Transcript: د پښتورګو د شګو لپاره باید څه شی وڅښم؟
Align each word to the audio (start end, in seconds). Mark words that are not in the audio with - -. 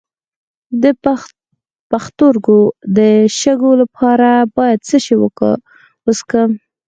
د 0.83 0.85
پښتورګو 1.91 2.61
د 2.97 2.99
شګو 3.39 3.71
لپاره 3.81 4.29
باید 4.55 4.79
څه 4.87 4.97
شی 5.05 5.15
وڅښم؟ 5.21 6.49